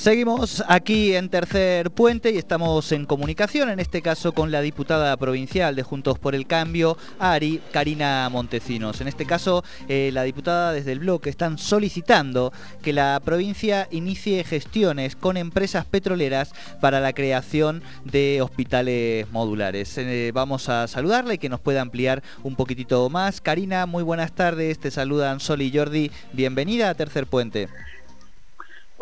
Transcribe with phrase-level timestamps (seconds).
[0.00, 5.14] Seguimos aquí en Tercer Puente y estamos en comunicación, en este caso con la diputada
[5.18, 9.02] provincial de Juntos por el Cambio, Ari, Karina Montesinos.
[9.02, 12.50] En este caso, eh, la diputada desde el bloque están solicitando
[12.80, 19.98] que la provincia inicie gestiones con empresas petroleras para la creación de hospitales modulares.
[19.98, 23.42] Eh, vamos a saludarle y que nos pueda ampliar un poquitito más.
[23.42, 26.10] Karina, muy buenas tardes, te saludan Sol y Jordi.
[26.32, 27.68] Bienvenida a Tercer Puente.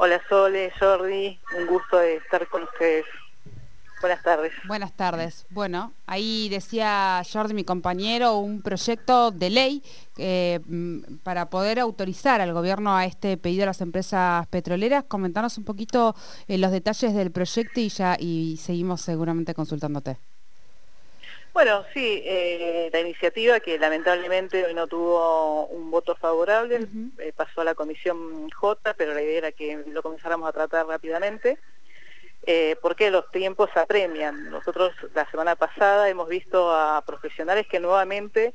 [0.01, 3.04] Hola Sole, Jordi, un gusto de estar con ustedes.
[4.00, 4.53] Buenas tardes.
[4.68, 5.45] Buenas tardes.
[5.50, 9.82] Bueno, ahí decía Jordi, mi compañero, un proyecto de ley
[10.17, 15.03] eh, mm, para poder autorizar al gobierno a este pedido a las empresas petroleras.
[15.03, 16.14] Comentanos un poquito
[16.46, 20.17] eh, los detalles del proyecto y ya y seguimos seguramente consultándote.
[21.58, 26.86] Bueno, sí, eh, la iniciativa que lamentablemente hoy no tuvo un voto favorable,
[27.18, 30.86] eh, pasó a la Comisión J, pero la idea era que lo comenzáramos a tratar
[30.86, 31.58] rápidamente,
[32.47, 34.50] eh, porque los tiempos apremian.
[34.50, 38.55] Nosotros la semana pasada hemos visto a profesionales que nuevamente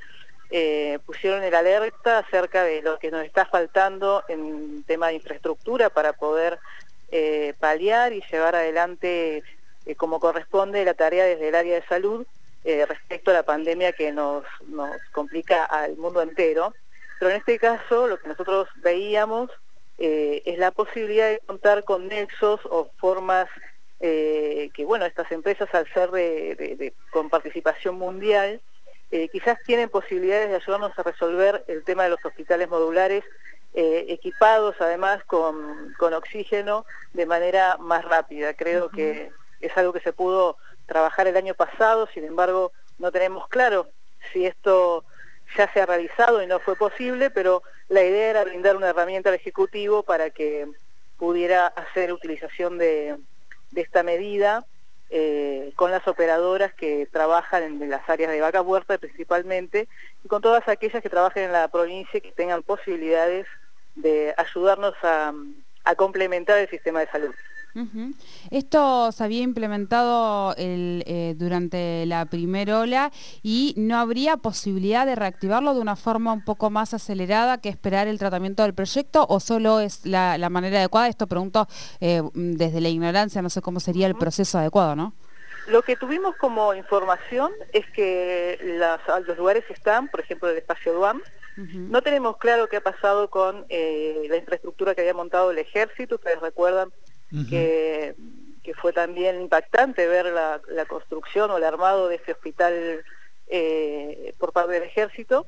[1.05, 6.13] pusieron el alerta acerca de lo que nos está faltando en tema de infraestructura para
[6.13, 6.57] poder
[7.59, 9.43] paliar y llevar adelante
[9.97, 12.25] como corresponde la tarea desde el área de salud
[12.65, 14.45] eh, respecto a la pandemia que nos,
[15.11, 16.73] complica al mundo entero.
[17.19, 19.51] Pero en este caso lo que nosotros veíamos
[19.97, 23.49] eh, es la posibilidad de contar con nexos o formas
[23.99, 26.09] eh, que, bueno, estas empresas al ser
[27.11, 28.61] con participación mundial,
[29.31, 33.23] quizás tienen posibilidades de ayudarnos a resolver el tema de los hospitales modulares
[33.75, 38.55] equipados además con, oxígeno de manera más rápida.
[38.55, 39.29] Creo que
[39.61, 43.87] es algo que se pudo trabajar el año pasado, sin embargo no tenemos claro
[44.31, 45.03] si esto
[45.57, 49.29] ya se ha realizado y no fue posible, pero la idea era brindar una herramienta
[49.29, 50.67] al Ejecutivo para que
[51.17, 53.17] pudiera hacer utilización de,
[53.75, 54.65] esta medida
[55.09, 59.87] eh, con las operadoras que trabajan en las áreas de vaca huerta principalmente
[60.23, 63.47] y con todas aquellas que trabajen en la provincia y que tengan posibilidades
[63.95, 65.33] de ayudarnos a
[65.95, 67.35] complementar el sistema de salud.
[68.51, 73.11] Esto se había implementado eh, durante la primera ola
[73.41, 78.07] y no habría posibilidad de reactivarlo de una forma un poco más acelerada que esperar
[78.07, 81.07] el tratamiento del proyecto o solo es la, manera adecuada.
[81.07, 81.67] Esto pregunto
[81.99, 85.13] eh, desde la ignorancia, no sé cómo sería el proceso adecuado, ¿no?
[85.67, 88.59] Lo que tuvimos como información es que
[89.27, 91.21] los lugares están, por ejemplo, el espacio Duam.
[91.55, 96.15] No tenemos claro qué ha pasado con eh, la infraestructura que había montado el ejército.
[96.15, 96.91] Ustedes recuerdan
[97.49, 98.15] que,
[98.75, 103.03] fue también impactante ver la, construcción o el armado de ese hospital
[103.47, 105.45] eh, por parte del ejército.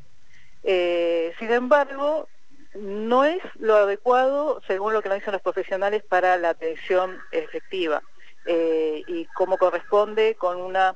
[0.64, 2.28] Eh, sin embargo,
[2.74, 8.02] no es lo adecuado, según lo que nos dicen los profesionales, para la atención efectiva
[8.46, 10.96] eh, y como corresponde con una,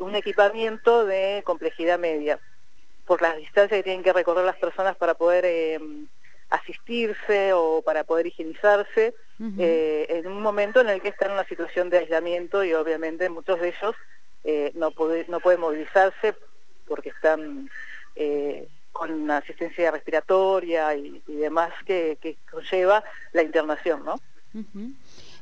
[0.00, 2.38] un equipamiento de complejidad media,
[3.06, 5.80] por las distancias que tienen que recorrer las personas para poder
[6.52, 9.14] asistirse o para poder higienizarse
[9.58, 13.28] eh, en un momento en el que están en una situación de aislamiento y obviamente
[13.28, 13.96] muchos de ellos
[14.44, 16.34] eh, no, puede, no pueden movilizarse
[16.86, 17.68] porque están
[18.14, 24.20] eh, con una asistencia respiratoria y, demás que, que, conlleva la internación, ¿no?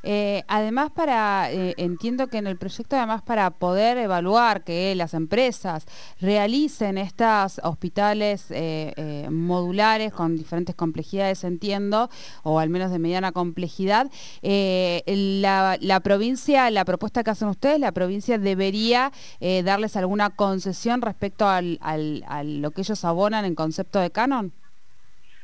[0.03, 5.15] Eh, además, para eh, entiendo que en el proyecto, además, para poder evaluar que las
[5.15, 5.87] empresas
[6.21, 12.09] realicen estos hospitales eh, modulares con diferentes complejidades, entiendo,
[12.43, 14.11] o al menos de mediana complejidad,
[14.43, 21.79] la, provincia, la propuesta que hacen ustedes, la provincia debería darles alguna concesión respecto al,
[21.83, 24.53] a lo que ellos abonan en concepto de canon.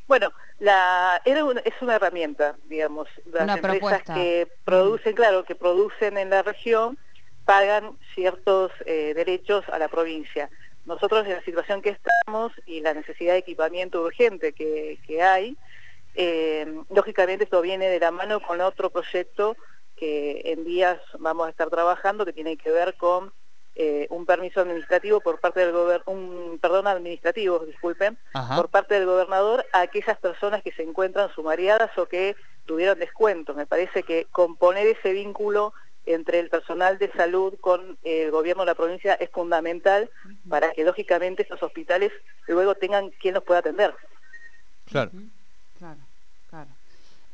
[0.06, 0.28] Bueno,
[0.58, 3.08] la, era es una herramienta, digamos.
[3.26, 6.98] Las empresas que producen, claro, que producen en la región
[7.44, 10.50] pagan ciertos eh, derechos a la provincia.
[10.84, 15.56] Nosotros en la situación que estamos y la necesidad de equipamiento urgente que, hay,
[16.14, 19.56] eh, lógicamente esto viene de la mano con otro proyecto
[19.96, 23.32] que en días vamos a estar trabajando que tiene que ver con
[23.78, 28.16] eh, un permiso administrativo por parte del gobernador, un perdón administrativo, disculpen,
[28.56, 33.52] por parte del gobernador a aquellas personas que se encuentran sumariadas o que tuvieron descuento.
[33.52, 35.74] Me parece que componer ese vínculo
[36.06, 40.08] entre el personal de salud con el gobierno de la provincia es fundamental
[40.48, 42.12] para que lógicamente esos hospitales
[42.46, 43.94] luego tengan quien los pueda atender.
[44.86, 45.10] Claro.
[45.10, 45.26] Claro,
[45.78, 46.05] claro.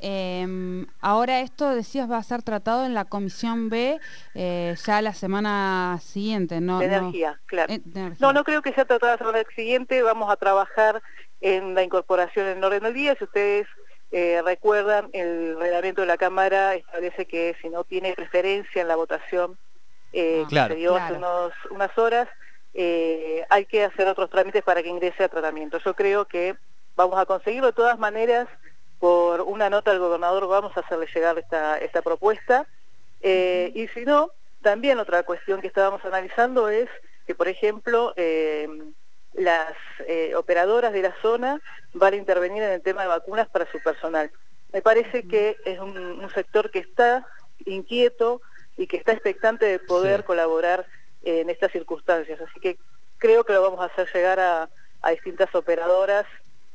[0.05, 4.01] Em, ahora esto, decías, va a ser tratado en la Comisión B
[4.35, 6.81] eh, ya la semana siguiente, ¿no?
[6.81, 7.73] De energía, claro.
[7.73, 7.81] Eh,
[8.19, 11.01] no, no creo que sea tratado la semana siguiente, vamos a trabajar
[11.41, 13.67] en la incorporación en orden del día, si ustedes
[14.13, 18.97] eh, recuerdan, el reglamento de la Cámara establece que si no tiene preferencia en la
[18.97, 19.57] votación,
[20.13, 21.19] eh, ah, se dio hace
[21.71, 22.29] unas horas,
[22.75, 25.79] eh, hay que hacer otros trámites para que ingrese a tratamiento.
[25.79, 26.57] Yo creo que
[26.95, 28.49] vamos a conseguirlo de todas maneras,
[29.03, 32.69] por una nota del gobernador vamos a hacerle llegar esta, esta propuesta,
[33.21, 34.31] y si no,
[34.63, 36.89] también otra cuestión que estábamos analizando es
[37.27, 38.15] que, por ejemplo,
[39.35, 39.75] las
[40.07, 41.61] eh, operadoras de la zona
[41.95, 44.31] van a intervenir en el tema de vacunas para su personal.
[44.73, 47.27] Me parece que es un, sector que está
[47.67, 48.41] inquieto
[48.77, 50.87] y que está expectante de poder colaborar
[51.25, 52.41] en estas circunstancias.
[52.41, 52.79] Así que
[53.19, 54.69] creo que lo vamos a hacer llegar a,
[55.11, 56.27] distintas operadoras,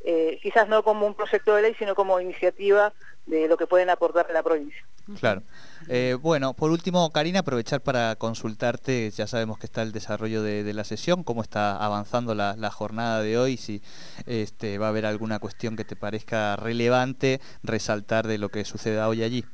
[0.03, 2.93] eh, quizás no como un proyecto de ley, sino como iniciativa
[3.25, 4.85] de lo que pueden aportar a la provincia.
[5.19, 5.41] Claro.
[5.87, 10.73] Eh, bueno, por último, Karina, aprovechar para consultarte, ya sabemos que está el desarrollo de,
[10.73, 13.81] la sesión, cómo está avanzando la, jornada de hoy, si
[14.25, 19.07] este, va a haber alguna cuestión que te parezca relevante resaltar de lo que suceda
[19.07, 19.45] hoy allí.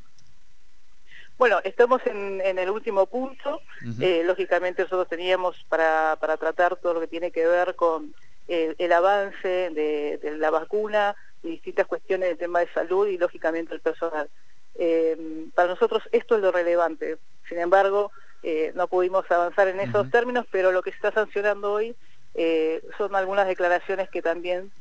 [1.38, 3.62] Bueno, estamos en, el último punto.
[4.00, 8.14] Eh, lógicamente nosotros teníamos para, tratar todo lo que tiene que ver con
[8.48, 13.74] el, avance de, de, la vacuna y distintas cuestiones del tema de salud y lógicamente
[13.74, 14.30] el personal.
[14.76, 17.18] Eh, para nosotros esto es lo relevante.
[17.48, 18.12] Sin embargo,
[18.42, 21.96] eh, no pudimos avanzar en esos términos, pero lo que se está sancionando hoy
[22.34, 24.72] eh, son algunas declaraciones que también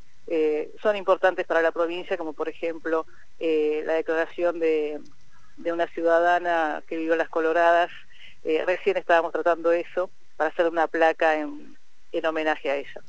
[0.81, 3.05] son importantes para la provincia, como por ejemplo
[3.41, 5.01] la declaración de,
[5.65, 7.91] una ciudadana que vivió en Las Coloradas.
[8.41, 11.75] recién estábamos tratando eso para hacer una placa en,
[12.25, 13.01] homenaje a ella.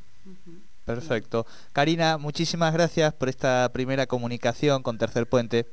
[0.85, 1.47] Perfecto.
[1.73, 5.67] Karina, muchísimas gracias por esta primera comunicación con Tercer Puente.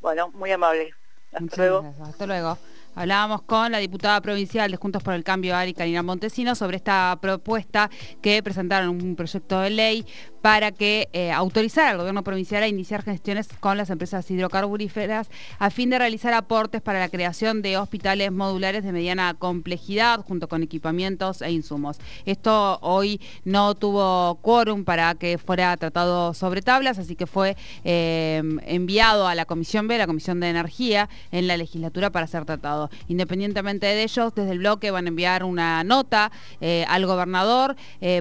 [0.00, 0.94] Bueno, muy amable.
[1.32, 1.94] Hasta luego.
[2.02, 2.58] Hasta luego.
[2.94, 7.16] Hablábamos con la diputada provincial de Juntos por el Cambio, Ari Karina Montesino, sobre esta
[7.20, 7.90] propuesta
[8.20, 10.06] que presentaron un proyecto de ley
[10.42, 15.28] para que eh, autorizar al gobierno provincial a iniciar gestiones con las empresas hidrocarburíferas
[15.58, 20.48] a fin de realizar aportes para la creación de hospitales modulares de mediana complejidad junto
[20.48, 21.98] con equipamientos e insumos.
[22.24, 28.42] Esto hoy no tuvo quórum para que fuera tratado sobre tablas, así que fue eh,
[28.66, 32.79] enviado a la Comisión B, la Comisión de Energía, en la legislatura para ser tratado.
[33.08, 36.30] Independientemente de ellos, desde el bloque van a enviar una nota
[36.60, 37.76] eh, al gobernador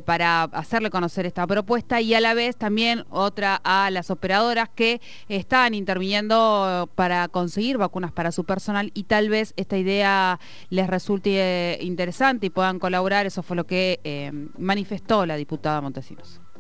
[0.06, 5.02] para hacerle conocer esta propuesta y a la vez también otra a las operadoras que
[5.28, 10.40] están interviniendo para conseguir vacunas para su personal y tal vez esta idea
[10.70, 13.26] les resulte interesante y puedan colaborar.
[13.26, 16.42] Eso fue lo que eh, manifestó la diputada Montesinos.